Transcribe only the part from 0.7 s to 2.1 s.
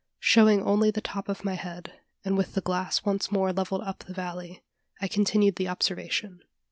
the top of my head,